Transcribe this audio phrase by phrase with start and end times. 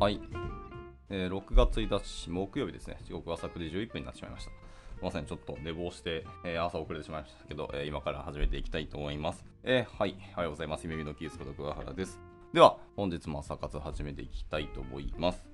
[0.00, 0.18] はい、
[1.10, 4.50] えー6月1日木曜日ですね、時刻は朝9時11分になってしまいました。
[5.02, 9.44] まさにちょっと寝坊して、えー朝遅れてしまいましたけど、えー今から始めていきたいと思います。
[9.62, 10.84] えーはい、おはようございます。
[10.84, 12.18] 夢見のキースこと桑原です。
[12.54, 15.46] では、本日も朝活始めていきたいと思います。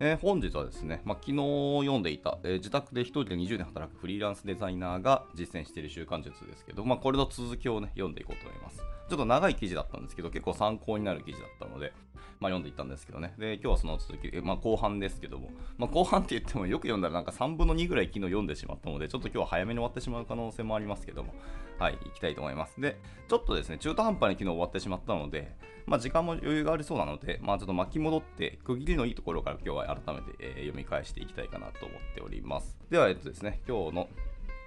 [0.00, 8.82] えー本日はですね、まあ、昨日読んでいた、えー自宅で一人で20年働くフリーランスデザイナーが実践している習慣術ですけど、まあ、これの続きをね、読んでいこうと思います。
[9.12, 11.92] ちょっと長い記事だったんですけど、結構参考になる記事だったので、
[12.40, 13.34] まあ、読んでいったんですけどね。
[13.36, 21.34] で、今日はその続き、まあ、後半ですけども、まあ、後半って言ってもよく読んだらなんか3分の2ぐらい昨日読んでしまったので、ちょっと今日は早めに終わってしまう可能性もありますけども、
[21.78, 22.80] はい、行きたいと思います。
[22.80, 25.54] で、ちょっとですね、中途半端に昨日終わってしまったので、
[25.84, 32.78] まあ、時間も余裕がありそうなので、まあ、ちょっと巻き戻って、区切りのいいところから今日は改めて、えー読み返していきたいかなと思っております。
[32.88, 34.08] では、えっとですね、今日の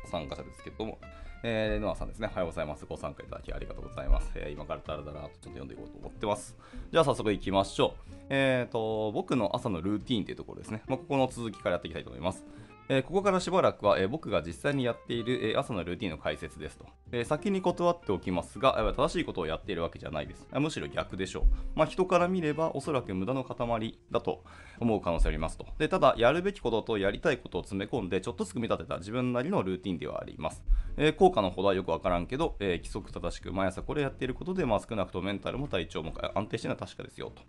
[0.05, 0.99] 参加者ですけども、
[1.43, 2.27] えー、ノアさんですね。
[2.31, 2.85] おはようございます。
[2.85, 4.31] ご参加いただきありがとうございます。
[4.35, 6.55] えー今からだらだらとちょっと読んでいこうと思ってます。
[6.91, 8.13] じゃあ早速いきましょう。
[8.29, 10.81] えーと、僕の朝のルーティーンというところですね。
[10.87, 12.43] まあ、ここの続きからやっていきたいと思います。
[12.87, 20.47] えーここからしばらくは、えー僕が実際にやっている、えー朝のルーティンの解説ですと、え先に断っておきますが、え正しいことをやっているわけじゃないです。
[20.53, 21.43] むしろ逆でしょう。
[21.75, 24.43] まあ、人から見ればおそらく無駄の塊だと
[24.79, 25.65] 思う可能性ありますと。
[25.79, 30.63] でただ、やるべきこととやりたいことを詰め込んで、ちょっとずつ組み立てた自分なりのルーティンではあります。
[30.97, 37.41] え効果のほどはよくわからんけど、え規則正しく毎朝これやっていることで、まあ、少なくともメンタルも体調も安定してるのは確かですよと。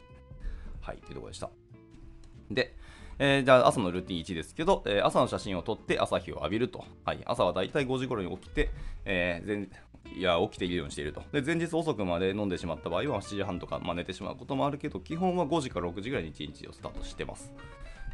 [0.81, 1.51] はい、というところでした。
[2.51, 2.77] で、
[3.19, 6.85] えーじゃあ朝のルーティン1ですけど、えー朝の写真を撮って朝日を浴びると。
[7.05, 8.71] はい、朝はだいたい5時頃に起きて、
[9.05, 9.69] えー
[10.15, 11.23] いや起きているようにしていると。
[11.33, 17.53] で、前日遅くまで飲んでしまった場合は7時半とか、まあ、寝てしまうこともあるけど、基本は5時から6時ぐらいに1日をスタートしてます。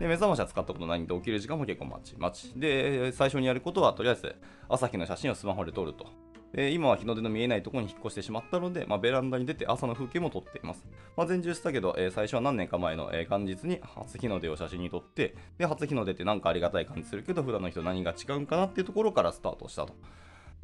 [0.01, 2.59] で、目覚ましは使ったことないんで、起きる時間も結構待ち待ち。
[2.59, 4.35] で、最初にやることは、とりあえず
[4.69, 6.07] 朝日の写真をスマホで撮ると。
[6.55, 10.85] で今は日の出の見えないところに引っ越してしまったので、まあ、ベランダに出て朝の風景も撮っています。
[11.17, 19.95] まあ、前述したけど、えー最初は何年か前の、えー元日に初日の出を写真に撮って、で初日の出ってなんかありがたい感じするけど、普段の人何が違うんかなっていうところからスタートしたと。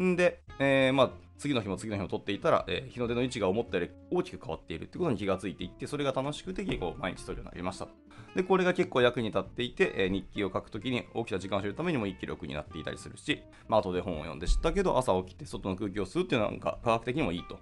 [0.02, 7.88] んで、えーまあ、次の日も次の日も撮っていたら、えー日の出の位置が思ったより大きく変わっているってことに気がついていって、それが楽しくて結構毎日撮るようになりました。
[8.34, 17.58] で、これが結構役に立っていて、え日記を書くときに起きた時間を知るためにも一気力になっていたりするし、まあ後で本を読んで知ったけど、朝起きて外の空気を吸うっていうのはなんか科学的にもいいと。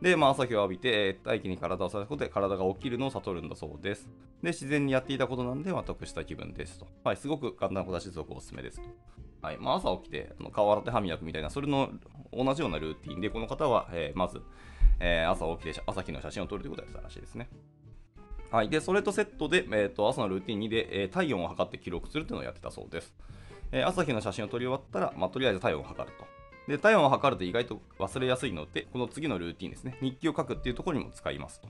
[0.00, 4.08] で、まあ、朝日を浴びて、え大気に体をさせることで体が起きるのを悟るんだそうです。
[4.42, 6.86] で、自然にやっていたことなんで、まあ、得した気分ですと。
[7.02, 8.84] はい、すごく簡単なことだし、すごくおすすめですと。
[9.40, 11.90] はい、まあ、朝起きて、あの顔洗って歯磨くみたいな、それの
[12.32, 14.42] 同じようなルーティンで、この方は、えーまず、
[15.00, 17.48] えー朝起きて朝日の写真を撮るということをやったらしいですね。
[18.54, 23.12] はい、でそれとセットで、えー、と朝のルーティン2で、えー体温を測って記録するというのをやってたそうです。
[23.72, 26.24] えー朝日の写真を撮り終わったら、まあ、とりあえず体温を測ると。
[26.70, 31.68] で体温を測ると意外と忘れやすいので、この次のルーティンですね、日記を書くっていうところにも使いますと。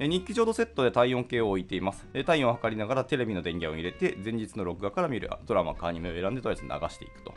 [0.00, 2.04] え日記上とセットで体温計を置いています。
[2.24, 7.32] 体温を測りながらテレビの電源を入れて、前日の録画から見るドラマかアニメを選んでとりあえず流していくと。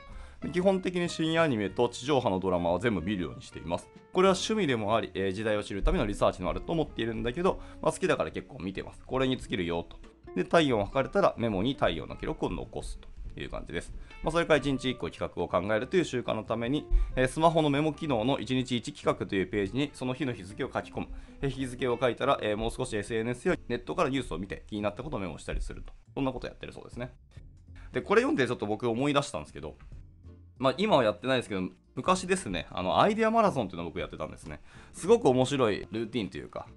[0.53, 3.89] 基本的に深夜アニメと地上波のドラマは全部見るようにしています。
[4.13, 9.01] これは趣味でもあり、えー時代を知るためのリサーチもあると思っているんだけど、まあ、好きだから結構見てます。
[9.05, 9.97] これに尽きるよと。
[10.35, 13.91] で、体温を測れたらメモに体温の記録を残すという感じです。
[14.23, 21.07] まあ、それから1日1個企画を考えるという習慣のために、えースマホのメモ機能の1日1企画というページにその日の日付を書き込む。
[21.41, 25.93] えー日付を書いたら、えーもう少し SNS やネットからニュースを見て気になったことをメモしたりすると。
[26.13, 27.11] そんなことやってるそうですね。
[27.91, 29.75] で、これ読んでちょっと僕思い出したんですけど、
[30.59, 31.61] まあ、今はやってないですけど、
[31.95, 34.61] 昔ですね、あのアイデアマラソンっていうのを僕やってたんですね。
[34.93, 36.67] すごく面白いルーティンというか、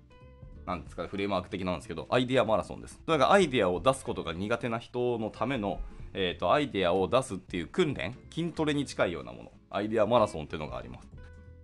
[0.67, 2.99] なんですかね、フレームワーク的なんですけど、アイデアマラソンです。
[3.01, 5.81] とにかくアイデアを出すことが苦手な人のための、
[6.15, 11.09] えー、とアイデアを出すっていう訓練、筋トレに近いようなもの、アイデアマラソンっていうのがあります。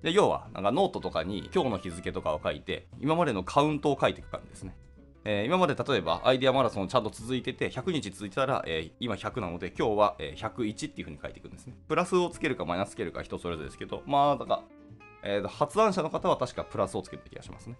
[0.03, 4.77] で要は、なんかノートとかに今日の日付とかを書いて、今までのカウントを書いていく感じですね。
[5.29, 11.75] えー今まで例えばアイデアマラソンちゃんと続いてて100日続いてたら、えー今100なので今日は、えー101っていう風に書いていくんですね。
[11.89, 14.63] プラスをつけるかマイナスつけるか人それぞれですけどまあだから、
[15.25, 17.77] えー発案者の方は確かプラスをつけた気がしますね。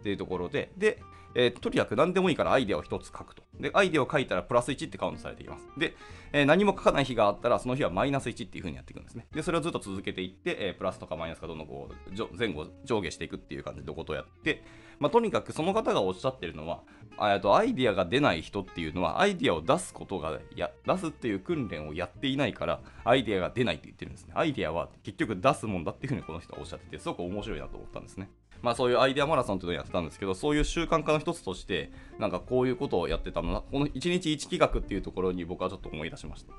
[0.00, 1.00] っていうところでで、
[1.34, 5.96] えーとにかく何でもいいからアイデアを1つ書くとでアイデアを書いたらプラス1ってカウントされていきますで、
[6.32, 14.62] えー何も書かない日があったらその日はマイナス1っていう風にやっていくんですねでそれをずっと続けていって、えープラスとかマイナスかどんどんこう前後上下していくっていう感じのことやって
[14.98, 16.80] まあ、とにかくその方がおっしゃってるのは、
[17.20, 24.32] えとアイデアが出ない人っていうのは、アイデアを出すことがや、出すっていう訓練をやっていないから、アイデアが出ないって言ってるんですね。
[24.34, 28.30] アイデアは結局出すもんだっていうふうにこの人はおっしゃってて、すごく面白いなと思ったんですね。
[28.64, 36.52] まあそういうアイデアマラソンっていうのをやってたんですけど、そういう習慣化の一つとして、なんかこういうことをやってたのな、この1日1企画っていうところに僕はちょっと思い出しました。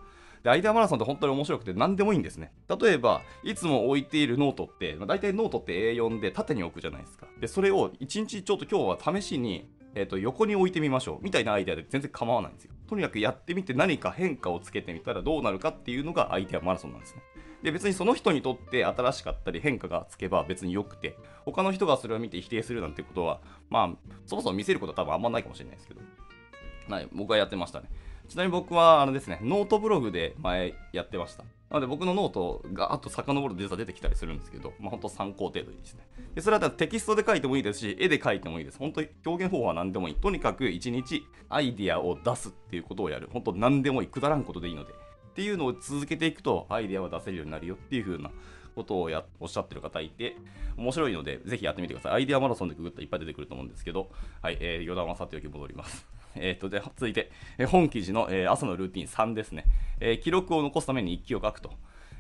[0.44, 2.54] で、アイデアマラソンって本当に面白くて何でもいいんですね。
[2.80, 7.26] 例えば、いつも置いているノートって、まあ、大体ノートって A4 で縦に置くじゃないですか。
[7.42, 12.74] で、それを1日ちょっと今日は試しにえーと、横に置いてみましょうみたいなアイデアで全然構わないんですよ。
[12.88, 17.22] とにかくやってみて何か変化をつけてみたらどうなるかっていうのがアイデアマラソンなんですね。
[17.66, 23.42] で別にその人にとって新しかったり変化がつけば別に良くて他の人がそれを見て否定するなんてことは
[23.72, 26.02] まあそもそも見せることは多分あんまないかもしれないですけど、
[26.88, 27.90] はい、僕はやってましたね。
[28.28, 31.44] ちなみに僕はあのですね、ノートブログで前やってました。
[31.44, 36.08] なので僕のノートがあと遡るデータ出てきたりするんですけど、まあ、本当参考程度にですね。
[36.36, 38.78] でそれはテキストで書いてもいいですし、絵で書いてもいいです。
[38.78, 40.16] 本当に表現方法は何でもいい。
[40.16, 43.30] とにかく1日アイディアを出すっていうことをやる。
[43.32, 44.08] 本当何でもいい。
[44.08, 44.94] くだらんことでいいので。
[45.36, 48.32] っていうのを続けていくとアイデアは出せるようになるよっていう風な
[48.74, 50.38] ことをやおっしゃってる方いて、
[50.78, 52.12] 面白いので、ぜひやってみてください。
[52.14, 54.10] アイデアマラソンでググったらいっぱい出てくると思うんですけど、
[54.42, 56.08] はい、えー、余談はさておき戻ります。
[56.36, 59.66] えっ、と、で、続いて、え本記事の、えー、朝のルーティン3ですね、
[60.00, 61.74] え、記録を残すために日記を書くと。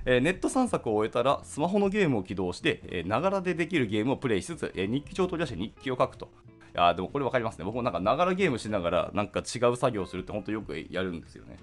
[0.06, 6.30] え、ネット散策を終えたらスマホのゲームを起動してながらでできるゲームをプレイしつつ、え、日記帳を取り出して日記を書くと。
[6.76, 7.64] いやでもこれ分かりますね。
[7.64, 11.58] 僕もなんかながらゲームしながらなんか違う作業をするって本当よくやるんですよね。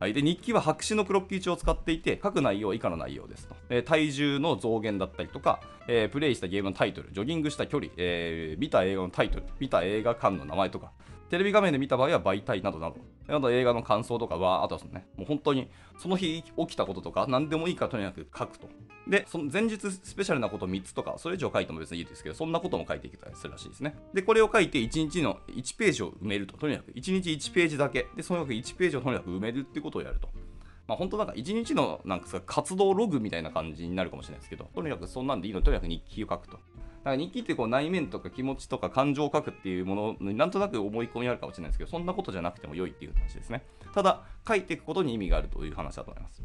[0.00, 10.92] はい、で日記は白紙のクロッキー帳を使っていて書く内容は以下の内容ですと、えー、体重の増減だったりとか、えー、プレイしたゲームのタイトルジョギングした距離、えー、見た映画のタイトル見た映画館の名前とか
[11.30, 12.96] テレビ画面で見た場合は媒体などなど、
[13.28, 18.68] あと映画の感想とかは、あとはね、もう本当にその日起きたこととか、何でもいいからとにかく書くと。
[19.06, 23.94] で、その前日スペシャルなこと3つとか、それ以上書いても別にいいですけど、そんなことも書いていけたりするらしいですね。
[24.12, 26.56] で、これを書いて1日の1ページを埋めると。
[26.56, 28.06] とにかく1日1ページだけ。
[28.16, 30.28] で、その1ページをとにかく埋めるってことをやると。
[30.86, 36.58] まあ、本当なんか一日のなんか活動ログみたいな感じになるかもしれないですけど、とにかくそんなんでいいのとにかく日記を書くと。
[37.08, 43.62] だか日記ってこう内面とか気持ちとか感情を書くっていうものになんとなく思い込みあるかもしれないですけど、そんなことじゃなくても良いっていう話ですね。
[43.94, 46.42] ただ、書いていくことに意味があるという話だと思います。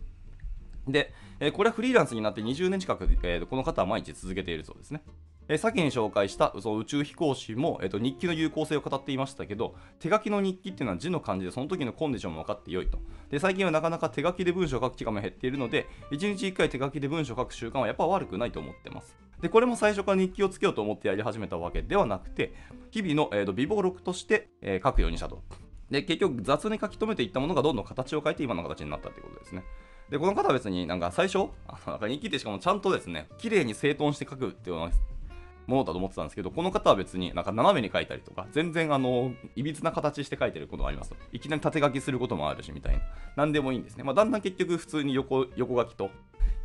[0.87, 5.01] で、え、これはフリーランスになって20年近く、えー、この方は毎日続けているそうですね。
[5.47, 12.99] えー、先に紹介したその宇宙飛行士も、えーと、日記の有効性を語っていましたけど、手書きの日記っていうのは字の感じでその時のコンディションも分かって良いと。
[13.29, 19.15] で最近はなかなか手書きで文章を書く機会も減っているので、1日1回手書きで文章を書く習慣はやっぱ悪くないと思ってます。
[19.43, 22.53] でこれも最初から日記をつけようと思ってやり始めたわけではなくて、
[22.91, 25.43] 日々の、えーと、微暴録として、えー、書くようにしたと。
[25.91, 29.65] で結局雑に書き留めていったものがどんどん形を変えて今の形になったということですね。
[30.09, 34.91] で、この方は別になんか最初、あのなんか日記ってしかもちゃんとですね、綺麗に整頓して書くっていうのは
[35.67, 41.13] ものだと思ってたんですけど、この方は別になんか斜めに書いたりとか、全然あの、いびつな形して書いてることがあります。
[41.31, 43.01] いきなり縦書きすることもあるし、みたいな。
[43.35, 44.03] なんでもいいんですね。
[44.03, 46.09] まあ、だんだん結局普通に横横書きと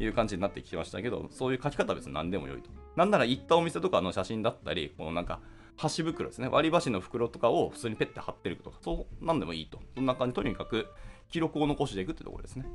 [0.01, 2.71] いう感じになってきましたけど、そういう書き方は別に何でも良いと。
[2.97, 5.41] なんなら行ったお店とかの写真だったり、このなんか、
[5.77, 6.49] 箸袋ですね。
[6.49, 9.79] 割り箸の袋とかを普通にペッて貼ってるとか、そうなんでもいいと。
[9.95, 10.89] そんな感じ、とにかく
[11.31, 12.67] 記録を残していくってところですね。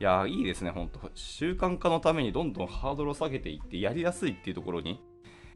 [0.00, 5.00] いやいいですね、本当習慣化のためにどんどんハードルを下げていって、やりやすいっていうところに、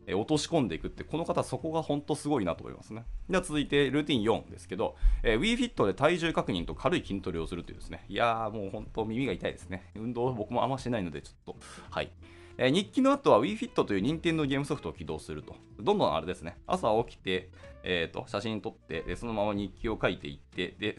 [0.06, 3.04] え落とし込んでいくって、この方、そこが本当すごいなと思いますね。
[3.28, 9.90] では続いて、ルーティン4ですけど、えー、WeFit で体重確認と軽い筋トレをするというですね、いやー、もう本当耳が痛いですね。
[9.94, 11.56] 運動僕もあんましてないので、ちょっと、
[11.90, 12.10] はい。
[12.58, 15.56] えー、日記の後は WeFit という任天堂ゲームソフトを起動すると。
[15.80, 17.50] どんどんあれですね、朝起きて、
[17.84, 20.98] えーと、写真撮って、でそのまま日記を書いていって、で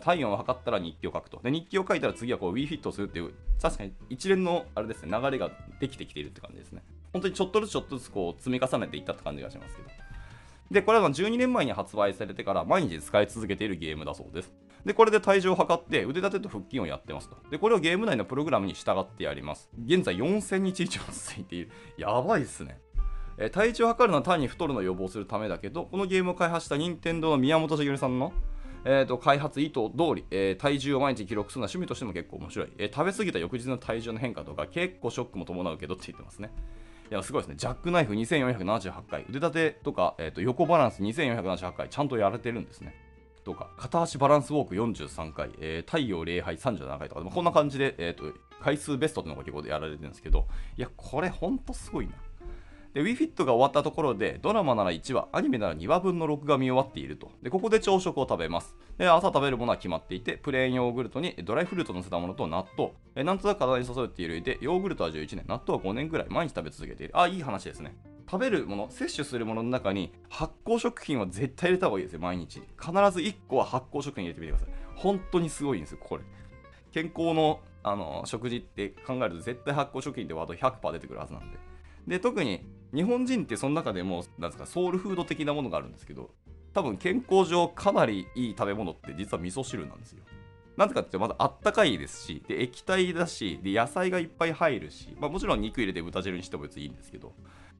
[0.00, 1.40] 体温を測ったら日記を書くと。
[1.42, 5.50] で日記を書いたら次はこう WeFit をするっていう、確かに一連のあれですね、流れが
[5.80, 6.82] できてきているって感じですね。
[7.16, 9.88] 本当にちょっとずつちょっとずつこう積み重ねていったって感じがしますけど。
[10.70, 14.52] で、これは12年前に発売されてから毎日使い続けているゲームだそうです。
[14.84, 17.36] で、これで体重を測って腕立てと腹筋をやってますと。
[17.50, 19.70] で、これをゲーム内のプログラムに従ってやります。
[19.82, 21.70] 現在4000日以上続いている。
[21.96, 22.78] やばいっすね。
[23.38, 28.32] え体重を測るのは単に太るのを予防するためだけど、このゲームを開発した任天堂の宮本茂さんの
[28.88, 36.52] えーと、開発意図通り、えー、体重を毎日記録するのは趣味としても結構面白い、えー、食べ過ぎた翌日の体重の変化とか結構ショックも伴うけどって言ってますね。
[37.10, 37.56] いや、すごいですね。
[37.56, 42.94] ジャックナイフ2478回、腕立てとか、えーと、横バランス2478回、ちゃんとやれてるんですね。
[43.44, 52.14] とか、片足バランスウォーク43回、えー、太陽礼拝37回とか、こんな感じで、えーと、回数ベストっていうのが結構やられてるんですけど、いや、これほんとすごいな。
[52.96, 57.30] で、WeFit が終わったところで、ドラマなら1話、アニメなら2話分の録画見終わっていると。
[57.42, 58.74] で、ここで朝食を食べます。
[58.96, 62.92] で、朝食べるものは決まっていて、プレーンヨーグルトにドライフルーツを乗せたものと納豆。
[63.14, 67.20] えなんとなく体に注ぐっていう類で、ヨーグルトは11年、納豆は5年ぐらい毎日食べ続けている。
[67.20, 67.94] あ、いい話ですね。
[68.30, 72.62] 食べるもの、摂取するものの中に発酵食品は絶対入れた方がいいですよ、毎日。
[72.80, 74.74] 必ず1個は発酵食品入れてみてください。
[74.94, 76.22] 本当にすごいんですよ、これ。
[76.92, 81.58] 健康のあの食事って考えると絶対発酵食品ってワード100%出てくるはずなんで。
[82.06, 86.30] で、特に日本人ってその中でもなんですかソウルフード的なものがあるんですけど
[86.72, 90.22] 多分健康上かなりいい食べ物って実は味噌汁なんですよ。
[90.76, 97.32] なぜかっていうとまだあったかいですしで液体だしで野菜がいっぱい入るし、まあ、もちろん肉入れて豚汁にしても別にいいんですけど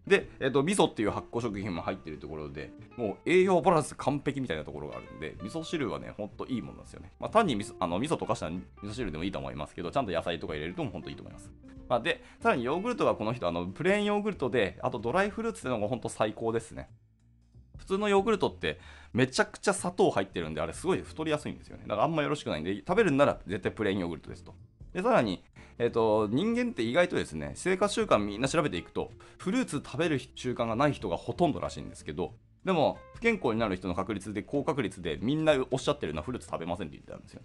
[0.07, 7.13] で、えっと、味噌っていう発酵食品も入ってるところで、もう栄養バランス完璧みたいなところがあるんで、味噌汁はね、ほんといいものなんですよね。
[7.19, 11.51] まあ、単に味噌あの味噌溶かした味噌汁でもいいと思いますけど、ちゃんと野菜とか入れるともほんといいと思います。
[11.89, 16.89] まあ、で、さらにヨーグルトはこの人、あのプレーンヨーグルトで、あとドライフルーツってのがほんと最高ですね。
[17.77, 18.81] 普通のヨーグルトって
[19.13, 21.85] めちゃくちゃ砂糖入ってるんで、あれすごい太りやすいんですよね。
[21.87, 24.55] だからあんまよろしくないんで、食べるんなら絶対プレーンヨーグルトですと。
[24.97, 25.45] で、さらに、
[25.79, 32.33] えっ、ー、と、人間って意外とですね、生活習慣みんな調べていくと、フルーツ食べる習慣がない人がほとんどらしいんですけど、
[32.65, 37.43] でも、不健康になる人の確率で、高確率で、みんなおっしゃってるのはフルーツ食べませんって言ってたんですよ。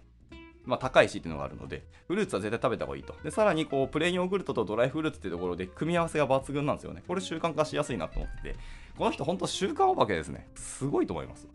[0.64, 3.14] まあ、高いしっていうのがあるので、フルーツは絶対食べた方がいいと。
[3.22, 7.02] で、さらに、こう、プレーンヨーグルトとドライフルーツっていうところで、組み合わせが抜群なんですよね。
[7.06, 8.56] これ習慣化しやすいなと思ってて、
[8.96, 10.48] この人、本当習慣お化けですね。
[10.54, 11.46] すごいと思います。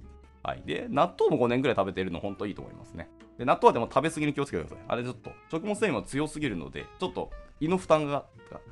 [0.48, 0.64] はい。
[0.66, 3.10] で、納豆も5年ぐらい食べてるの、本当いいと思いますね。
[3.38, 4.86] で、納豆はでも食べ過ぎに気をつけてください。
[4.88, 8.24] あれちょっと、食物繊維も強すぎるので、ちょっと胃の負担が、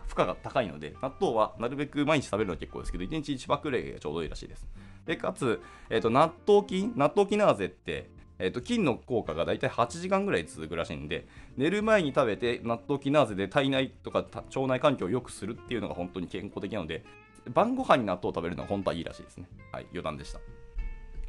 [0.08, 4.66] 負荷が高いので、納豆はなるべく毎日食べるのは結構ですけど、1日1パックぐらいがちょうどいいらしいです。
[5.06, 11.28] で、かつ、えっ、ー、と、納豆菌、納豆キナーゼって、えっ、ー、と、菌の効果がだいたい8時間ぐらい続くらしいんで、
[11.58, 17.04] 寝る前に食べて納豆キナーゼで体内とか腸内環境を良くするっていうのが本当に健康的なので、
[17.50, 19.50] 晩ご飯に納豆を食べるのは本当はいいらしいですね。
[19.74, 20.40] はい、余談でした。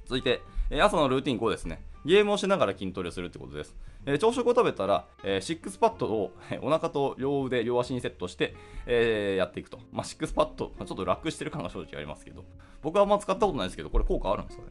[0.06, 1.82] 続いて、え朝のルーティン5ですね。
[2.04, 3.74] ゲームをしながら筋トレをするってことです。
[4.06, 6.32] え朝食を食べたら、えシックスパッドを
[6.62, 8.54] お腹と両腕、両足にセットして、
[8.86, 9.80] えー、やっていくと。
[9.92, 12.44] まあ、シックスパッド、ま、ちょっと楽してる感が正直ありますけど、
[12.82, 14.70] 僕はあんま使ったことないですけど、これ効果あるんですかね。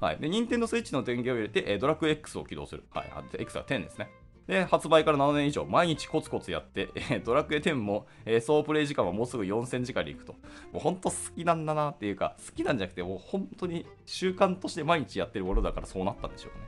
[0.00, 0.18] はい。
[0.18, 2.84] で、Nintendo Switch の電源を入れて、えドラクエ X を起動する。
[2.90, 3.10] はい。
[3.38, 4.10] X は10ですね。
[4.48, 10.32] で、発売から7年以上、毎日コツコツやって、えー、ドラクエ10も、えー、総プレイ時間はもうすぐ4000時間でいくと。
[10.72, 16.66] もうほんと好きなんだなっていうか、好きなんじゃなくて、もう本当に習慣として毎日やってるものだからそうなったんでしょうね。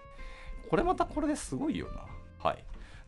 [0.68, 2.02] これまたこれですごいよな。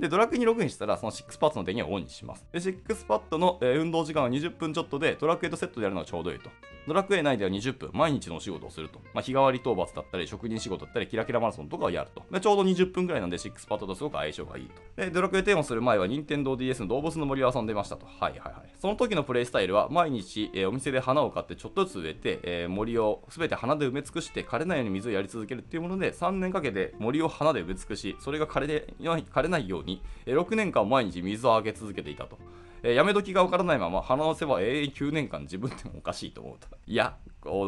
[0.03, 2.45] で、ドラクエにログインしたら、その6パッドの電源をオンにします。
[2.51, 6.51] で、6パッドの、えー、運動時間は20分ちょっとで、ドラクエとセットでやるのがちょうどいいと。
[6.89, 8.99] ドラクエ内では20分、毎日のお仕事をすると。
[9.15, 12.25] まあ、日替わり討伐だったり、職人仕事だったり、キラキラマラソンとかをやると。
[12.33, 14.83] で、ちょうど20分ぐらいなんで、6パッドとすごく相性がいいと。
[14.97, 18.05] で、ドラクエ10をする前は、任天堂 d s の動物の森を遊んでましたと。
[18.07, 18.75] はいはいはい。
[18.81, 29.92] その時のプレイスタイルは、毎日、えー、お店で花を買ってちょっとずつ植えて、えー、森をすべて花で埋め尽くして、枯れないように水をやり続けるっていうもので、3年かけて森を花で埋め尽くし、それが枯れ枯れないように、
[30.27, 32.39] え、6年間毎日水をあげ続けていたと。
[32.85, 36.67] え、やめ時がわからないまま花の世話永遠9年間自分でもおかしいと思うと。
[36.87, 37.17] いや、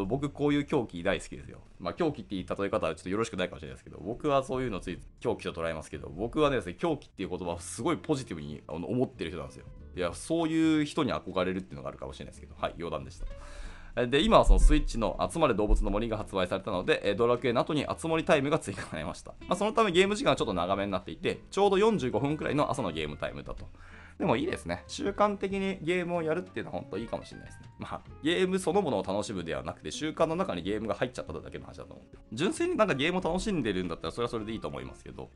[0.07, 1.59] 僕こういう狂気大好きですよ。
[1.79, 9.67] まあ狂気っていう例え方はちょっとよろしくないかもしれないですけど、僕はそういうのつい狂気と捉えますけど、僕はですね、狂気っていう言葉をすごいポジティブに思ってる人なんですよ。
[9.97, 13.27] いや、そういう人に憧れるっていうのがあるかもしれないですけど、はい、余談でした。
[13.95, 19.33] で、今はそのスイッチの集まれ動物の森が発売されたので、ドラクエの後に集まりタイムが追加されました。
[19.47, 23.69] まあ、そのためゲーム時間はちょっと長めになっていて、ちょうど45分くらいの朝のゲームタイムだと。
[24.19, 24.85] でもいいですね。
[24.89, 27.69] 習慣的にゲームをやるっていうのは本当いいかもしれないですね。
[27.79, 32.17] まあ、ゲームそのものを楽しむではなくて、習慣の中にゲームが入っちゃっただけの話だと思う。
[32.33, 35.31] 純粋になんかゲームを楽しんでるんだったら、それはそれでいいと思いますけど。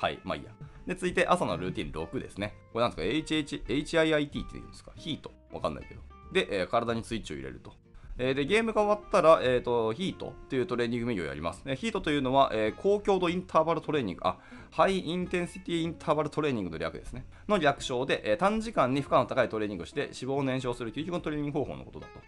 [0.00, 0.50] はい、まあいいや。
[0.86, 2.54] で、続いて朝のルーティン6ですね。
[2.72, 4.92] これなんですか ?HH、HIIT って言うんですか？
[4.94, 6.00] ヒートわかんないけど。
[6.32, 7.72] で、えー、体にスイッチを入れると。
[8.18, 11.62] えー、で、ゲームが終わったら、えーと、ヒートというトレーニングメニューをやります。
[11.76, 14.38] ヒートというのは、えー、高強度インターバルトレーニング、あ、
[14.72, 17.24] ハイインテンシティインターバルトレーニングの略ですね。
[17.48, 22.20] の略称で、えー、短時間に負荷の高いトレーニングをして脂肪を燃焼する究極のトレーニング方法のことだと。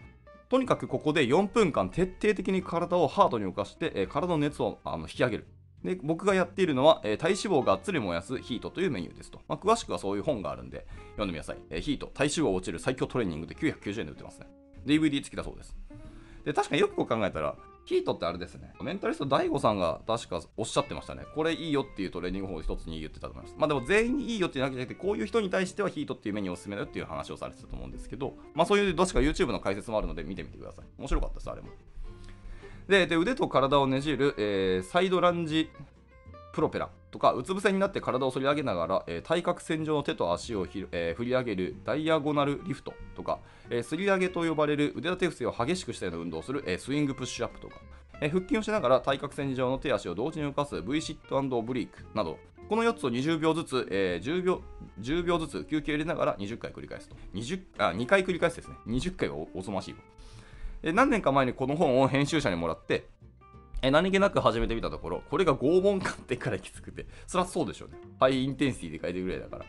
[0.49, 5.47] とにかくここで4分間徹底的に体をハードに動かして、えー、体の熱をあの引き上げる。
[5.83, 9.41] で僕がやっているのは、えー、体脂肪をがっつり燃やすヒートというメニューですと。
[9.47, 11.57] まあ、詳しくはそういう本があるんで読んでみなさい。
[11.69, 14.47] えー、ヒート、体脂肪落ちる最強トレーニングで990円で売ってますね。
[14.85, 15.75] DVD 付きだそうです。
[16.45, 18.73] で、確かによく考えたら、ヒートってあれですね。
[18.81, 21.23] メンタリスト DAIGO さんが確かおっしゃってましたね。
[21.35, 23.55] これいいよっていうトレーニング法を一つに言ってたと思います。
[23.57, 30.85] まあでも全員にいいよって言うわけじゃなくて、こういう人に対してはヒートっていうメニューをおすすめだよっていう話をされてたと思うんですけど、まあそういうどっちか YouTube の解説もあるので見てみてください。
[30.99, 31.69] 面白かったです、あれも。
[32.87, 35.69] で、で腕と体をねじる、えー、サイドランジ
[36.53, 43.39] プロペラとかうつ伏せになって体を反り上げながら、えー、対角線上の手と足をひ、えー、振り上げるダイアゴナルリフトとか、
[43.69, 47.81] えー、すり上げと呼ばれる腕立て伏せを激しくしたような運動をする、えー、 swing push-up とか、
[48.21, 52.37] えー、腹筋をしながら対角線上の手足を同時に動かす V シットオブリークなど
[52.71, 54.61] この4つを20秒ずつ、えー、10, 秒
[55.01, 57.17] 10秒ずつ休憩入れながら20回繰り返すと。
[57.33, 58.77] 20あ2回繰り返すですね。
[58.87, 59.93] 20回はおぞまし
[60.83, 63.07] い、何年か前にこの本を編集者にもらって
[63.81, 67.97] え何気なく始めてみたところ、これが拷問かってくらいきつくて、そりゃそうでしょうね。
[68.19, 69.65] high intensity で書いてるぐらいだから。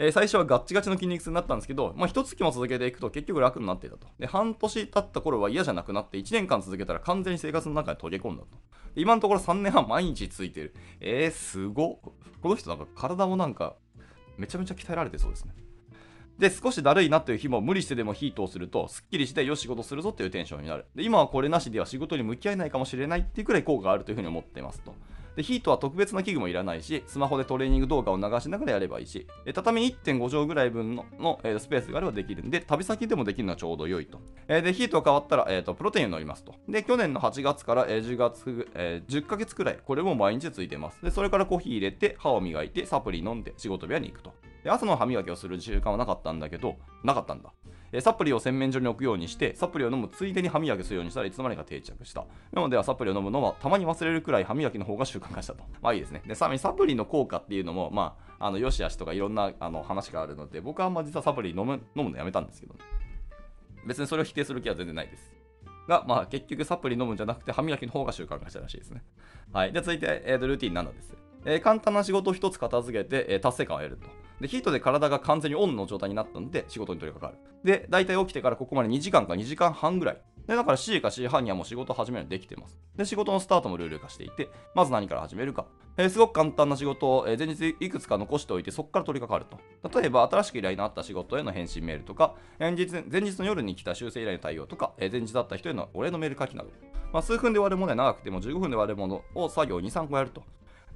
[0.00, 4.06] えー、最初はガッチガチの筋肉痛になったんですけど、まあ、一月も続けていくと結局楽になっていたと。
[4.18, 8.48] で、半年経った頃は嫌じゃなくなって、1年間続けたら完全に生活の中に溶け込んだと。
[8.94, 10.74] 今のところ3年半毎日ついてる。
[11.00, 13.74] えー、すごこの人なんか体もなんか、
[14.36, 15.52] めちゃめちゃ鍛えられてそうですね。
[16.38, 20.86] で、少しだるいなという日も無理してでもヒートをすると、すっきりしてよし仕事するぞっていうテンションになる。
[20.94, 24.94] で、今はこれなしでは仕事に向き合えないかもしれないっていうくらい効果があるというふうに思っていますと。
[25.38, 34.20] で、ヒートは特別な器具もいらないし、スマホでトレーニング動画を流しながらやればいいし、畳1.5畳ぐらい分のの、えー、スペースがあればできるんで、旅先でもできるのはちょうど良いと。
[34.48, 36.54] えー、で、ヒートが変わったら、えーと、プロテインを飲みますと。
[36.68, 41.04] で、去年の8月から、えー、10月、えー、10ヶ月くらい、これも毎日ついてます。
[41.04, 44.34] で、それからコーヒー入れて、歯を磨いて、サプリ飲んで、仕事部屋に行くと。
[44.64, 47.52] で、朝の歯磨きをする習慣はなかったんだけど、なかったんだ。
[47.90, 52.26] えサプリを洗面所に置くようにして、サプリを飲むついでに歯磨きするようにしたらいつの間にか定着した。
[52.52, 55.64] なのではサプリを飲むのはたまに忘れるくらい歯磨きの方が習慣化したと。
[55.80, 56.22] まあいいですね。
[56.26, 62.80] で、さらにサプリの効果っていうのも、まあ、あの、よしあしとかいろんなあの話があるので、僕はあんまあ実はサプリ飲む飲むのやめたんですけど、ね、
[63.86, 65.38] 別にそれを否定する気は全然ないです。
[65.88, 69.02] が、まあ結局サプリ飲むんじゃなくて歯磨きの方が習慣化したらしいですね。
[69.52, 69.72] はい。
[69.72, 71.16] で、続いて、えー、ルーティン7です。
[71.46, 74.06] えー、簡単な仕事を1つ片付けて、えー、達成感を得ると。
[74.40, 77.54] で、ヒートで体が完全にオンの状態になったので、仕事に取り掛かる。
[77.64, 80.20] で、大体起きてからここまで2時間か2時間半ぐらい。
[80.46, 82.78] で、だから C か C 半にはもう仕事始めるのできてます。
[82.96, 85.66] で、仕事のスタートもルール化していて、まず何から始めるか。
[85.98, 89.98] えー、すごく簡単な仕事を、えー、前日いくつか残しておいて、そこから取り掛かると。
[90.00, 96.70] 例えば、新しく依頼のあった仕事への返信メールとか、前日前日の夜に来た修正依頼の対応とか、えー、前日だった人へのお礼のメール書きなど。
[97.12, 100.44] まあ、数分で終わるものは長くても15分で終わるものを作業2、3個やると。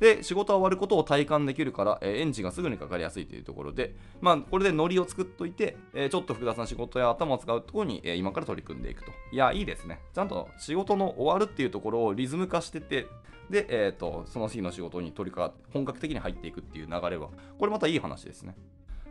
[0.02, 9.12] で、仕事は終わることを体感できるから、えー、エンジンがすぐにかかりやすいというところで、まあ、これでノリを作っといて、えー、ちょっと複雑な仕事や頭を使うところに、えー、今から取り組んでいくと。
[9.30, 10.00] いや、いいですね。
[10.12, 13.06] ちゃんと仕事の終わるっていうところをリズム化してて、
[13.48, 18.56] で、えーと、その日の仕事に取り掛かって、本格的に入っていくっていう流れは、これまたいい話ですね。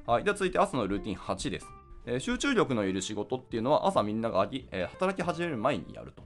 [0.06, 0.26] はい。
[0.26, 1.68] では続いて朝のルーティン8です。
[2.06, 6.24] え、集中力のいる仕事っていうのは朝みんなが、えー、働き始める前にやると。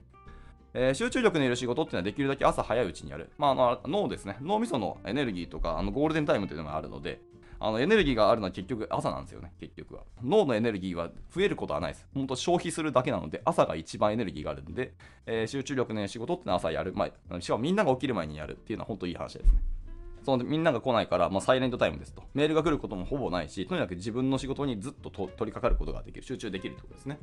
[0.78, 3.30] えー、集中力のいる仕事っていうのはできるだけ朝早いうちにやる。
[3.38, 4.36] まあ、あの脳ですね。
[4.42, 7.22] 脳みそのエネルギーとか、あのゴールデンタイムっていうのがあるので、
[7.58, 10.02] あのエネルギーがあるのは結局朝なんですよね、結局は。
[10.22, 12.06] 脳のエネルギーは増えることはないです。
[12.12, 14.92] 本当消費するだけなので、朝が一番エネルギーがあるんで、
[15.24, 17.10] えー、集中力のいる仕事ってのは朝やる前、
[17.40, 19.62] しかもみんなが起きる前にやるっていうのは本当いい話ですね。
[20.26, 22.22] そのみんなが来ないから、まあ、サイレントタイムですと。
[22.34, 27.18] メールが来ることもほぼないし、とにかく自分の仕事にずっと取り掛かることができる、集中できるってことですね。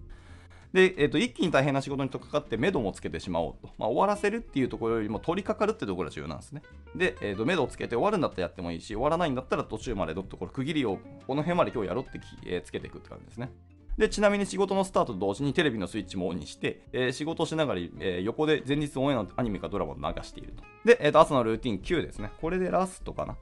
[0.74, 3.70] で、えーと、一気に大変な仕事にとっかかって、目処もつけてしまおうと。
[3.78, 6.64] まあ、終わらせるっていうところよりも取り掛かるってところが重要なんですね。
[6.96, 13.52] で、えーと、目処をつけて終わるんだったらやってもいいし、終わらないんだったら途中までどっとこれ区切りを、この辺まで今日やろうって、えー、つけていくって感じですね。
[14.00, 20.64] で、ちなみに仕事のスタートと同時にテレビのスイッチもオンにして、えー、仕事しながら、えー、横で前日オンエアのアニメかドラマを流していると。
[20.86, 22.32] で、えーと朝のルーティン9ですね。
[22.42, 23.38] これでラストかな。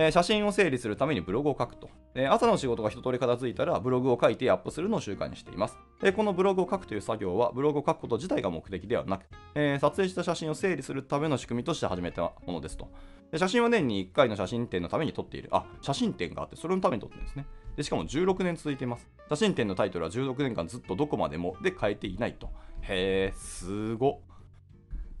[0.00, 1.90] えー、写真を整理するためにブログを書くと。
[2.14, 5.76] えー、朝の仕事が一通り片付いたら、ブログを書いてアップするのを習慣にしています。
[6.04, 9.22] えー、このブログを書くという作業は、ブログを書くこと自体が目的ではなく、
[9.56, 12.88] え撮影した写真を整理するための仕組みとして始めたものですと。
[13.32, 15.48] で写真は年に1回の写真展のために撮っている。
[15.50, 17.44] あ、写真展があって、それのために撮ってるんですね。
[17.74, 19.10] でしかも16年続いています。
[19.28, 22.50] 写真展のタイトルは16年間ずっとどこまでもで変えていないと。
[22.82, 24.20] へえ、すご。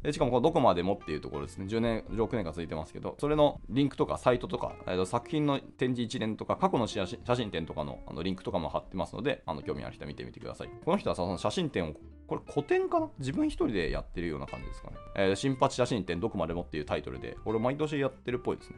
[0.02, 10.70] でしかもこのどこまでもっていうところですね、10年、16年間続いてますけど、それのリンクとかサイトとか、えー、作品の展示一連とか、過去の写真展とかのあのリンクとかも貼ってますので、あの興味ある人は見てみてください。
[10.84, 11.94] この人はさ、その写真展を、
[12.28, 13.10] これ古典かな？
[13.18, 14.96] 自分一人でやってるような感じですかね。
[15.16, 18.76] えー、新八写真展どこまでもっていうタイトルで、これ毎年やってるっぽいですね。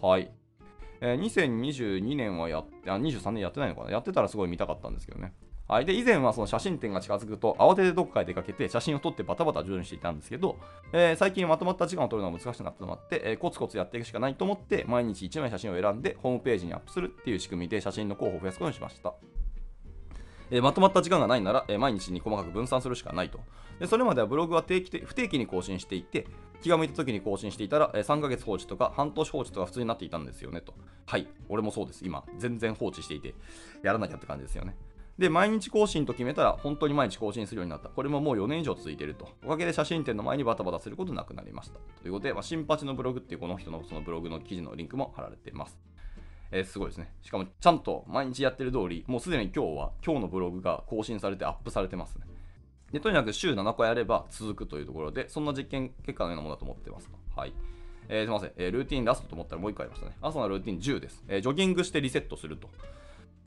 [0.00, 0.30] はい。
[1.00, 3.90] えー、2022年はやって、あ、23年やってないのかな？
[3.90, 5.32] やってたらすごい見たかったんですけどね。
[5.66, 10.58] はい、で以前はその写真展が近づくと慌ててどこかへ出かけて写真を撮ってバタバタ徐々にしていたんですけど、
[10.92, 19.14] えー、最近まとまった時間を撮るのが難しくなってまって、えー、コツコツやっていくしかないと思って毎日1枚写真を選んでホームページにアップするっていう仕組みで写真の候補を増やすことにしました。
[20.50, 23.40] えー、まとまった時間がないなら、え、毎日に細かく分散するしかないと。
[23.80, 26.26] でそれまではブログは定期的不定期に更新していて、
[26.62, 30.74] 気が向いた時に更新していたら、え、3ヶ月放置とか半年放置とか普通になっていたんですよねと。
[31.06, 32.04] はい、俺もそうです。
[32.04, 33.34] 今、全然放置していて、
[33.82, 34.76] やらなきゃって感じですよね。
[35.18, 37.88] で、毎日更新と決めたら、本当に毎日更新するようになった。
[37.88, 39.28] これももう4年以上続いていると。
[39.44, 41.78] おかげで写真展の前にバタバタすることなくなりました。
[42.02, 45.78] ということで、まあ、新八のブログっていうこの人のそのブログの記事のリンクも貼られています。
[46.50, 47.12] えー、すごいですね。
[47.22, 52.26] しかも、ちゃんと毎日やってる通り、もうすでに今日は、今日のブログが更新されてアップされてますね。
[52.92, 57.10] でとにかく週7個やれば続くというところで、そんな実験結果のようなものだと思ってます。
[57.36, 57.52] はい。
[58.08, 60.16] えー、すみません、えー、ルーティンラストと思ったらもう1個ありましたね。
[60.20, 61.24] 朝のルーティン10です。
[61.28, 62.68] えー、ジョギングしてリセットすると。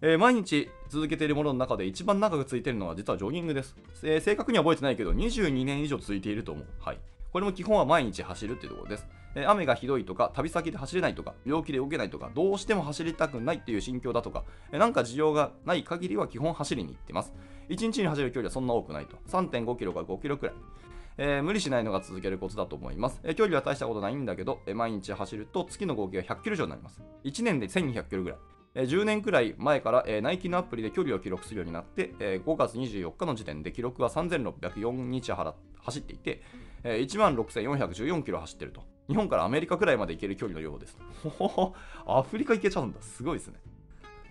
[0.01, 6.65] えー、毎日続けているものの中で一番長く続いているのは実はジョギングです、えー、正確には覚えてないけど22年以上続いていると思う。
[6.79, 6.99] はい。
[7.31, 9.07] これも基本は毎日走るっていうところです。
[9.45, 17.33] 雨がひどいとか、旅先で走れないとか、病気で動けないとか、どうしても走りたくないっていう心境だとか、えなんか事情がない限りは基本走りに行ってます。
[17.69, 19.17] 1日に走る距離はそんな多くないと。
[19.27, 20.55] 3.5キロから5キロくらい。
[21.19, 23.19] えー、無理しないのが続けることだと思います。
[23.23, 27.01] えー、距離は大したことないんだけど、えー、毎日走ると月の合計が100キロ以上になります。
[27.23, 28.39] 1年で1200キロぐらい。
[28.83, 36.43] 10年くらい前から、えナイキのアプリで距離を記録するようになって、え5月24日の時点で記録は3604日走っていて、
[36.83, 38.83] え16,414キロ走ってると。
[39.07, 40.97] 日本からアメリカくらいまで行ける距離のようです。
[42.05, 43.01] アフリカ行けちゃうんだ。
[43.01, 43.59] すごいですね。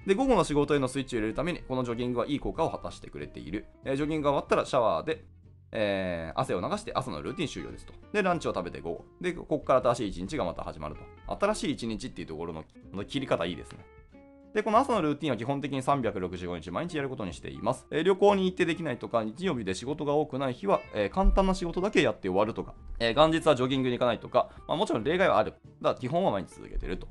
[0.07, 3.67] で、午後の仕事へのスイッチを入れるために、このジョギングはいい効果を果たしてくれている。
[3.85, 5.25] えー、ジョギングが終わったらシャワーで、
[5.73, 7.93] えー、汗を流して朝のルーティン終了ですと。
[8.13, 9.05] で、ランチを食べて午後。
[9.21, 10.95] で、ここから新しい一日がまた始まる
[11.27, 11.37] と。
[11.47, 12.65] 新しい一日っていうところの
[13.05, 13.85] 切り方いいですね。
[14.57, 17.87] で、この朝のルーティンは基本的に365日毎日やることにしています。
[17.90, 25.51] えー、旅行に行ってできないとか、日曜日で仕事が多くない日は、えー、簡単な仕事だけやって終わるとか、え、元日はジョギングに行かないとか、まあ、もちろん例外はある。
[25.83, 27.07] だから基本は毎日続けてると。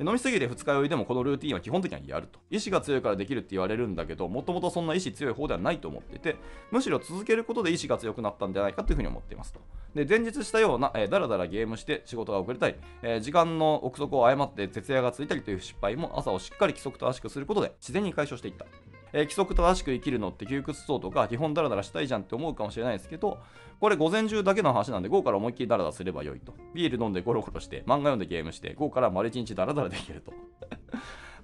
[0.00, 2.40] 飲みすぎて二日酔いでもこのルーティンは基本的にはやると。
[2.50, 6.36] 意志が強いからできるって言われるんだけど、もともとそんな意志強い方ではないと思っていて、
[6.70, 9.60] むしろ続けることで意志が強くなったんじゃないかというふうに思っていますと。
[9.94, 18.64] で、前日したような、えー、だらだらゲームして仕事が遅れたり、えー、時間の憶測を誤って徹夜がついたりという失敗も朝をしっかり規則正しくすることで自然に解消していった。
[19.12, 23.38] えー、規則正しく生きるのって窮屈そうとか基本ダラダラしたいじゃんって思うかもしれないですけど
[23.80, 26.54] これ午前中だけの話なんで午後から思いっきりダラダラすればよいと。
[26.74, 30.32] ビール飲んでゴロゴロして漫画読んでゲームして午後から丸一日ダラダラできると。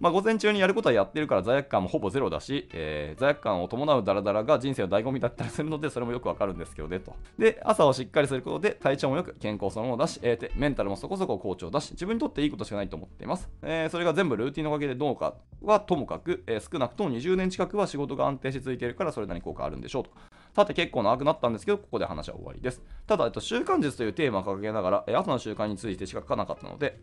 [0.00, 7.14] まあ午前中にやることはやってるから罪悪感もほぼゼロだし、えー、罪悪感を伴うダラダラが人生の醍醐味だったりするのでそれもよくわかるんですけどねと。
[7.38, 20.10] で朝をしっかりすることで体調もよく健康そのものだし、えー、メンタルもそこそこ好調だし自分にとっていいことしかないと思っています、えー、それが全部ルーティンのおかげでどうかはともかく、えー、少なくとも20年近くは仕事が安定し続いているからそれなりに効果あるんでしょうと。
[20.56, 22.80] さて結構長くなったんですけど、ここで話は終わりです。
[23.06, 26.98] ただ、えっと、習慣術というテーマを掲げながら、朝の習慣についてしか書かなかったので、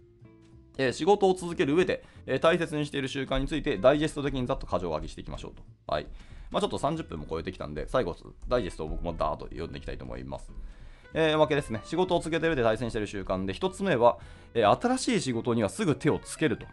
[0.78, 5.64] えー、仕事を続ける上で、えー、大切にしている習慣についてダイジェスト的にざっと過剰上げしていきましょうと。
[5.88, 6.08] はい。
[6.52, 8.16] まあ、ちょっと30分も超えてきたんで、最後、
[8.48, 10.52] ダイジェストを僕もダーッと読んでいきたいと思います。
[11.16, 11.82] えー、わけですね。
[11.84, 14.18] 仕事を続けてる上で対戦している習慣で、1つ目は、
[14.54, 16.66] えー、新しい仕事にはすぐ手をつけると。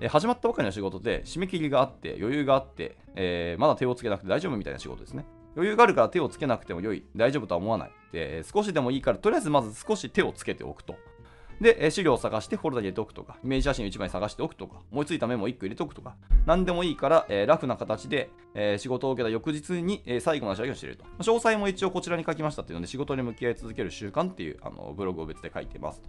[0.00, 5.24] え、始まったばかりの仕事で締め切りがあって余裕があって、えー、まだ手をつけなくて大丈夫みたいな仕事ですね。
[5.56, 7.90] 余裕があるから手をつけなくても良い、大丈夫とは思わない。
[8.12, 10.96] で、少しでもいいから、とりあえずまず少し手をつけておくと。
[11.60, 21.04] で、資料を探してフォルダに入れておくとか、イメージ写真を1枚探しておくとか、思いついたメモを1個入れておくとか、何でもいいから、えー、ラフな形で、えー、仕事を受けた翌日に、えー、最後の仕上げをしていると。
[21.20, 26.08] 詳細も一応こちらに書きましたっていうので、仕事に向き合い続ける習慣っていうあのブログを別で書いてますと。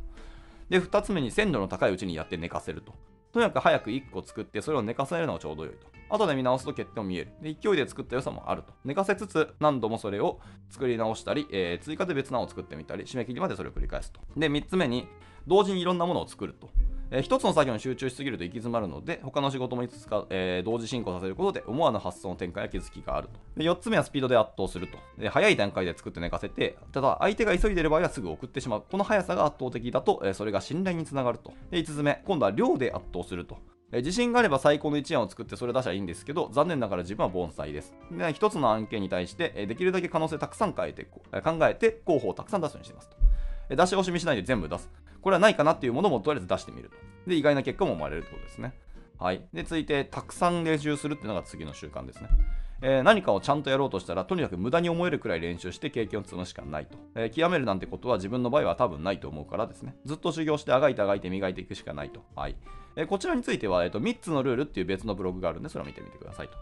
[0.69, 2.93] で、2つ目に鮮度の高いうちにやって寝かせると。
[3.31, 5.87] とにかく早く1個作ってそれを寝かせるのがちょうど良いと。
[6.09, 7.31] 後で見直すと欠点も見える。
[7.41, 8.73] で勢いで作った良さもあると。
[8.85, 10.39] 寝かせつつ何度もそれを
[10.69, 14.19] 作り直したり、えー、追加で別なのを作ってみたり、締め切りまでそれを繰り返すと。
[14.35, 15.07] で、3つ目に
[15.45, 16.69] 同時にいろんなものを作ると。
[17.09, 23.39] えー、一つの作業に集中しすぎると行き詰まるので、他の仕事もいくつか、えー、同時進行させることで思わぬ発想の展開や気づきがあると。
[23.55, 24.97] で4つ目はスピードで圧倒すると。
[25.17, 28.83] で早い段階で作って寝かせて、ただ相手が急いでいる場合はすぐ送ってしまう。
[28.89, 31.53] この速さが圧倒的だと、えー、それが信頼につながると。
[31.71, 33.57] で5つ目、今度は量で圧倒すると。
[33.93, 37.93] え自信があれば最高の一案を作ってそれ出しゃいいんですけど、残念ながら自分は盆栽です。
[38.11, 43.15] で一つの案件に対して、えできるだけ可能性たくさん変えて、考えて候補をたくさん出すようにしていますと。
[43.69, 44.89] え出し惜しみしないで全部出す。
[45.21, 46.95] これはないかなっていうものもとりあえず出してみると。
[47.29, 48.73] で、意外な結果も生まれるってことですね。
[49.19, 49.41] はい。
[49.53, 52.29] で、続いて、たくさん練習するっていうのが次の習慣ですね。
[52.81, 56.97] えー、何かをちゃんとやろうとしたら、とにかく無駄に思えるくらい練習して経験を積むしかないと。
[57.15, 59.95] えー、極めるなんてことは自分の場合は多分ないと思うからですね。
[60.05, 62.23] ずっと修行してあがいてあがいて磨いていくしかないと。
[62.35, 62.55] はい。
[62.95, 66.57] えー、こちらについては、えーと、3つのルールっていう別のブログがあるんで、それを見てみてくださいと。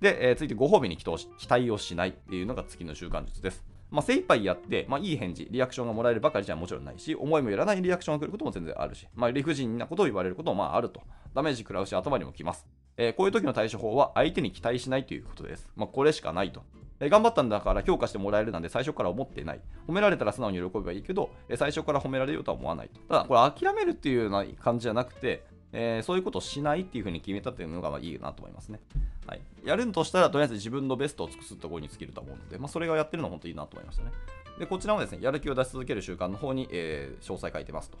[0.00, 1.06] で、えー、続いてご褒美に期
[1.48, 3.64] 待をしないっていうのが次の習慣術です。
[3.90, 11.02] まあ、精一杯やって、まあ、いい返事、リアクションがもらえるばかりじゃもちろんないし、思いもよらないリアクションが来ることも全然あるし、まあ、理不尽なことを言われることもまああると。
[11.34, 12.66] ダメージ食らうし、頭にも来ます。
[12.98, 15.68] えー、こういう時の対処法は相手に期待しないということです。
[15.76, 16.62] まあ、これしかないと。
[16.98, 19.60] え、頑張ったんだから評価してもらえるなんて最初から思ってない。
[19.86, 23.00] 褒められたら素直に喜べばいいけど、え、最初から褒められようとは思わないと。
[23.00, 28.80] ただ、これ諦めるっていうような感じじゃなくて、え、そういうことをしないっていうふうに決めたっていうのがまあいいなと思いますね。
[29.26, 34.12] はい、やるとしたら、とりあえず自分のベストを尽くすところに尽きると思うので、まあ、それがやってるのは本当にいいなと思いましたね。
[34.58, 37.98] で、こちらもですね、やる気を出し続ける習慣の方に、え、詳細書いてますと。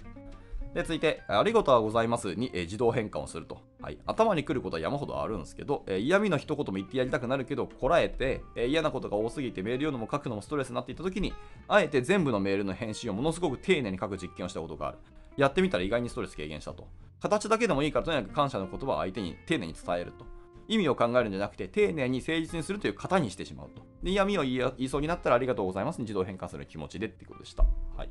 [0.76, 3.62] で、続いて、ありがとうございますに、え、自動変換をすると。
[3.80, 3.98] はい。
[4.04, 11.32] 頭に来ることは山ほどあるんですけど、え、嫌味の一言も言ってやりたくなるけど、こらえて、え、嫌なことが多すぎてメール読むのも書くのもストレスになっていた時に、
[11.66, 14.98] あえて全部のメールの返信をものすごく丁寧に書く実験をしたことがある。
[15.38, 16.86] やってみたら意外にストレス軽減したと。
[17.20, 20.26] 形だけでもいいからとにかく感謝の言葉を相手に丁寧に伝えると。
[20.68, 23.80] 意味を考えるんじゃなくて、丁寧に誠実にするという型にしてしまうと。
[24.02, 27.64] で嫌味を言いそうになったらありがとうございますに自動変換する気持ちでってことでした。
[27.96, 28.10] はい。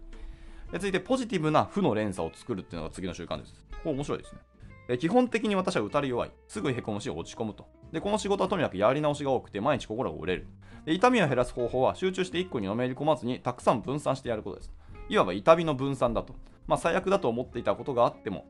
[0.77, 3.53] 続いて、ポジティブな負の連鎖を作るっていうのが次の習慣です。
[3.83, 4.39] これ面白いですね。
[4.87, 6.31] え基本的に私は打たれ弱い。
[6.47, 7.67] すぐへこむし落ち込むと。
[7.91, 10.47] で、この仕事はとにかくやり直しが多くて毎日心が折れる。
[10.85, 14.71] で痛みを減らす方法は集中して1個にのめり込まずにたくさん分散してやることです。
[15.09, 16.35] いわば痛みの分散だと。
[16.67, 18.45] まあ、最悪だと思っていたことがあっても、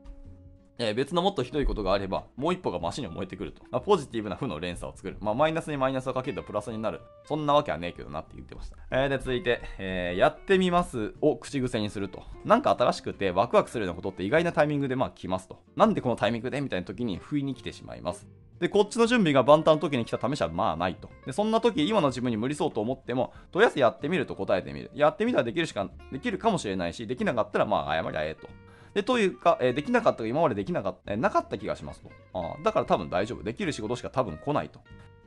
[0.78, 3.62] えー、別のもっとひどいことがあれば、もう一歩がマシに燃えてくると。
[3.70, 5.16] まあ、ポジティブな負の連鎖を作る。
[5.20, 7.00] まあ、マイナスにマイナスをかけるとプラスになる。
[7.24, 8.76] そんなわけはねえけどなって言ってました。
[8.90, 12.22] えー、で、続いて、えー、やってみますを口癖にすると。
[12.44, 15.58] なんか新しくてワクワクするようなことって意外なタイミングでまあ来ますと。
[15.76, 18.26] なんでこのタイミングでみたいな時に不意に来てしまいます。
[18.60, 21.10] で、こっちの準備が万端の時に来た試しはまあないと。
[21.26, 24.90] で、そんな時、今の自分に無理そうと思っても、とりあえずやってみると答えてみる。
[24.94, 28.48] やってみたらできるしか、できるかもしれないし、できなかったらまあ謝りゃええと。
[28.96, 32.10] で、というか、えー、できなかったが今までできなかった、えー、なかった気がしますと。
[32.32, 33.42] あだから多分大丈夫。
[33.42, 34.80] できる仕事しか多分来ないと。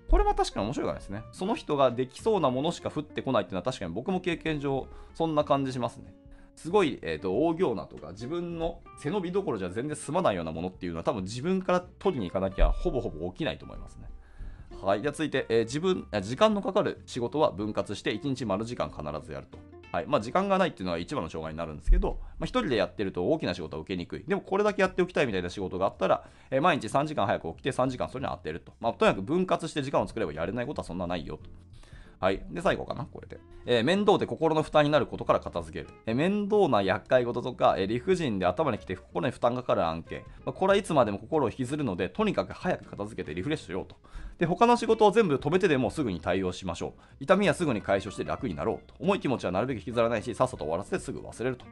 [0.09, 1.21] これは確かに面白いからですね。
[1.31, 6.15] その人ができそうなものしか降ってこないっていうのは確かに僕も経験上、そんな感じしますね。
[6.55, 14.09] すごい、えーと、大行なとか自分の背伸びどころじゃ全然済まないようなものっていうのは多分自分から取りに行かなきゃほぼほぼ起きないと思いますね。
[14.81, 15.03] はい。
[15.03, 19.59] じゃあ続いて、えー、自分、時間のかかる仕事は分割して1日丸時間必ずやると。
[19.91, 24.23] はいまあ、時間がないっていうのは一番の障害になるんですけど、まあ、1人でやってると大きな仕事は受けにくい。
[24.27, 28.71] でもこれだけやっておきたいみたいな仕事があったら、えー、毎日3時間早く起きて3時間それに当てると。
[28.79, 31.49] まあ、とにかく分割して時間を作ればやれないことはそんなないよと。
[32.19, 32.45] はい。
[32.51, 33.39] で、最後かな、これで。
[33.65, 35.93] えー、面倒で心の負担になることから片付ける。
[36.05, 40.23] えー、面倒な厄介事とか、えー、理不尽で頭にきて心に負担がかかる案件。
[40.45, 43.95] まあ、これはいつまでも心を引きずるので、とにかく早く片付けてリフレッシュしようと。
[44.37, 47.01] で、他の仕事を全部止めてでもすぐに対応しましょう。
[47.21, 48.95] 痛みはすぐに解消して楽になろうと。
[48.99, 51.65] 重い気持ちはなるべく引きずらないし、さっさと終わらせてすぐ忘れると。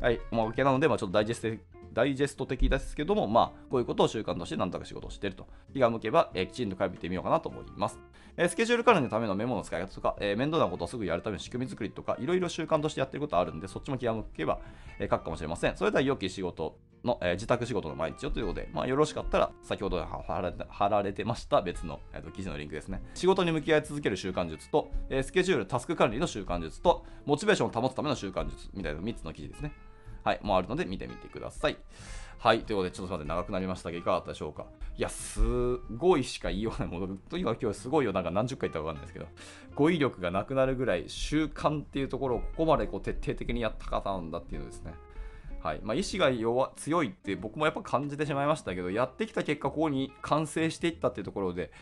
[0.00, 0.20] はい。
[0.30, 1.62] まあ、OK なので、まあ、ちょっとダイジェスト
[1.94, 5.46] ダイジェスト的ですけども、まあ、こういうことを習慣として何とか仕事をしていると。
[5.72, 7.98] 気が向けば、えー、きちんと書いてみようかなと思います。
[8.36, 14.58] えー、スケジュール管理のためのメモの使い方とか、えー、面倒なことをすぐやるための仕組み作りとか、いろいろ習慣としてやってることあるんで、そっちも気が向けば、
[14.98, 15.76] え書くかもしれません。
[15.76, 23.02] それでは良き仕事の、え自宅仕事の毎日をということで、まあ、よろしかったら、先ほど貼られてました別の、えーと、記事のリンクですね。
[23.14, 29.72] 仕事に向き合い続ける習慣術と、えスケジュール、タスク管理の習慣術と、モチベーションを保つための習慣術みたいな3つの記事ですね。
[30.24, 31.76] はい、もあるので見てみてください。
[32.38, 34.66] はい、ということで、ちょっとすみません、長くなりましたが、いかがだったでしょうか？
[34.96, 35.40] いや、す
[35.96, 39.26] ごいしか言いようがないもの、とにかく今日すごいよ、なんか何十回言ったかわかんないですけど、
[39.74, 44.94] 語彙力がなくなるぐらい、習慣っていうところをここまでこう徹底的にやった方なんだっていうのですね。
[45.62, 51.72] はいまあ、意志が弱強いって僕もやっぱ感じてしまいましたけどやってきた結果ここに完成していったっていうところで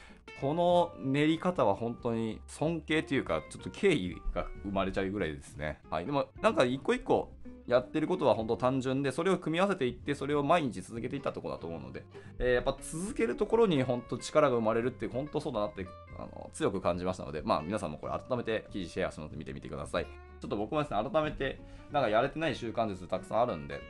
[0.40, 7.32] この練り方は本当に尊敬というかちょっと敬意が生まれちゃうぐらいですね、はい、でもなんか一個一個
[7.72, 12.04] やってることは本当単純で、それを組み合わせていって、それを毎日続けていったところだと思うので、
[12.38, 15.86] えー、やっぱ続けるところに本当力が生まれるって、本当そうだなって
[16.18, 20.04] あの強く感じましたので、まあ皆さんもこれ改めて記事シェアするので見てみてください。
[20.04, 23.80] ちょっと僕もですね、改めて、なんかやれてない習慣術たくさんあるんで、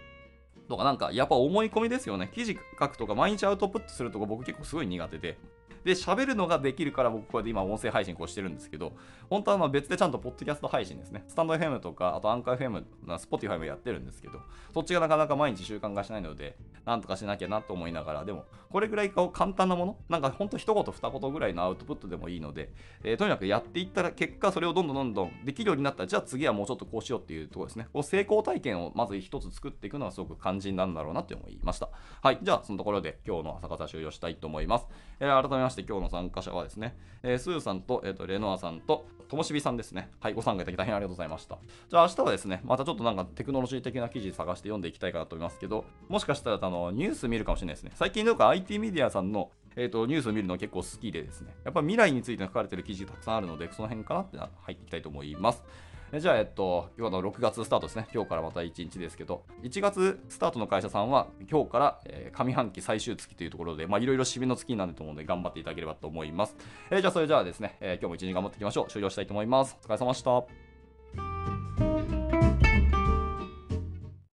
[0.69, 2.31] とかなんかやっぱ思い込みですよね。
[2.33, 5.39] 記事書くとか毎日アウトプットするとか僕結構すごい苦手で、
[5.85, 8.93] で、喋るのができるから僕こうやって今音声配信こうしてるんですけど、
[9.29, 11.25] 本当はま別でちゃんとポッドキャスト配信ですね。
[11.27, 14.41] スタンド FM とか、あとアンカー FM、スポティファイもやってるんですけど、
[14.73, 22.73] そっちがなかなか毎日習慣化しないので、なんとかしなきゃなと思いながら、でも、これぐらい簡単なもの、なんかほんと一言二言ぐらいのアウトプットでもいいので、
[23.05, 27.89] えー、とにかくやっていったら結果、それをどんどんどんどんできるようになったら、じゃあ次はもうちょっとこうしようっていうところですね。
[27.93, 31.91] こう成功体験をまず一つ作っていくのはすごく肝心なんだろうなって思いました。
[32.23, 32.39] はい。
[32.43, 34.87] じゃあ、そのところで今日の朝方終了したいと思います。
[35.21, 40.11] えー、改めまして今日の参加者はですね、えー、スーさんと,、えーと、レノアさんと、ともしびさんですね。
[40.21, 41.57] はい、ご参加いただき大変ありがとうございました。
[41.89, 47.93] じゃあ明日はですね、またちょっとなんかテクノロジー的な記事探して読んでいきたいかなと思いますけど、もしかしたらあのニュース見るかもしれないですね。
[47.95, 55.65] 最近なんか IT メディアさんのえーと、ニュースを見るの結構好きでですね、やっぱ未来について書かれてる記事たくさんあるので、その辺かなって入っていきたいと思います。
[56.15, 58.07] えじゃあ、えっと、今日の6月スタートですね。
[58.13, 66.55] 今日からまた1日ですけど、1月スタートの会社さんは、今日から、えー、上半期最終月というところで、まあ、いろいろ締めの月になると思うので、頑張っていただければと思います。
[66.91, 68.89] えー、じゃあ、それじゃあですね、えー、今日も一日頑張っていきましょう。
[68.89, 69.79] 終了したいと思います。
[69.83, 70.72] お疲れ様でした。